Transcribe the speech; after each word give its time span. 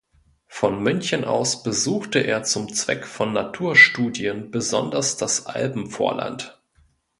Von 0.47 0.81
München 0.81 1.25
aus 1.25 1.61
besuchte 1.61 2.17
er 2.21 2.41
zum 2.41 2.73
Zweck 2.73 3.05
von 3.05 3.33
Naturstudien 3.33 4.49
besonders 4.49 5.15
das 5.17 5.45
Alpenvorland. 5.45 6.59